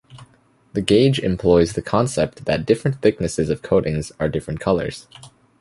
The 0.73 0.81
gauge 0.81 1.19
employs 1.19 1.73
the 1.73 1.83
concept 1.83 2.45
that 2.45 2.65
different 2.65 3.03
thicknesses 3.03 3.51
of 3.51 3.61
coatings 3.61 4.11
are 4.19 4.29
different 4.29 4.59
colors. 4.59 5.07